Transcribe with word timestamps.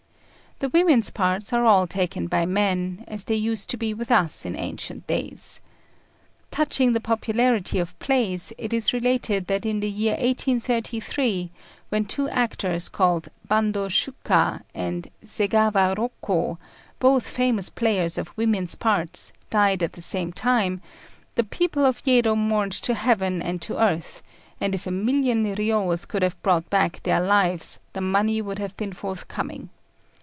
The 0.59 0.69
women's 0.69 1.09
parts 1.09 1.51
are 1.53 1.65
all 1.65 1.87
taken 1.87 2.27
by 2.27 2.45
men, 2.45 3.03
as 3.07 3.23
they 3.23 3.33
used 3.33 3.67
to 3.71 3.77
be 3.77 3.95
with 3.95 4.11
us 4.11 4.45
in 4.45 4.55
ancient 4.55 5.07
days. 5.07 5.59
Touching 6.51 6.93
the 6.93 6.99
popularity 7.01 7.79
of 7.79 7.97
plays, 7.97 8.53
it 8.59 8.71
is 8.71 8.93
related 8.93 9.47
that 9.47 9.65
in 9.65 9.79
the 9.79 9.89
year 9.89 10.11
1833, 10.17 11.49
when 11.89 12.05
two 12.05 12.29
actors 12.29 12.89
called 12.89 13.29
Bandô 13.49 13.89
Shuka 13.89 14.61
and 14.75 15.09
Segawa 15.25 15.95
Rokô, 15.95 16.59
both 16.99 17.27
famous 17.27 17.71
players 17.71 18.19
of 18.19 18.37
women's 18.37 18.75
parts, 18.75 19.33
died 19.49 19.81
at 19.81 19.93
the 19.93 20.01
same 20.03 20.31
time, 20.31 20.79
the 21.33 21.43
people 21.43 21.87
of 21.87 22.03
Yedo 22.05 22.35
mourned 22.35 22.73
to 22.73 22.93
heaven 22.93 23.41
and 23.41 23.63
to 23.63 23.81
earth; 23.81 24.21
and 24.59 24.75
if 24.75 24.85
a 24.85 24.91
million 24.91 25.43
riyos 25.43 26.07
could 26.07 26.21
have 26.21 26.39
brought 26.43 26.69
back 26.69 27.01
their 27.01 27.19
lives, 27.21 27.79
the 27.93 28.01
money 28.01 28.43
would 28.43 28.59
have 28.59 28.77
been 28.77 28.93
forthcoming. 28.93 29.69